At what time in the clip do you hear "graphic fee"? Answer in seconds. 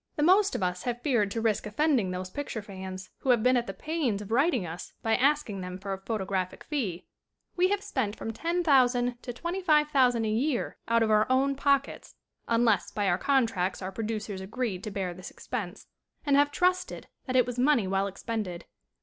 6.25-7.05